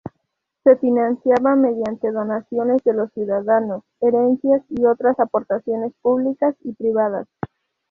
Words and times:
Se 0.63 0.77
financiaba 0.77 1.55
mediante 1.55 2.11
donaciones 2.11 2.83
de 2.83 2.93
los 2.95 3.11
ciudadanos, 3.13 3.83
herencias 3.99 4.63
y 4.71 4.83
otras 4.83 5.19
aportaciones 5.19 5.93
públicas 6.01 6.55
y 6.63 6.73
privadas. 6.73 7.27